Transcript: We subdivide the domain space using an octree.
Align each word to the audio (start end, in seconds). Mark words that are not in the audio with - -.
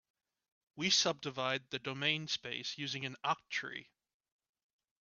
We 0.77 0.89
subdivide 0.89 1.69
the 1.69 1.77
domain 1.77 2.27
space 2.27 2.75
using 2.75 3.05
an 3.05 3.17
octree. 3.23 3.85